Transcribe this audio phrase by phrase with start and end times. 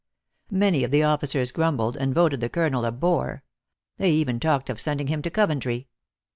[0.49, 3.43] Many of the officers grumbled, and voted the colonel a bore.
[3.97, 5.89] They even talked of sending him to Coventry.